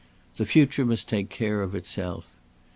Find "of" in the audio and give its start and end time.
1.61-1.75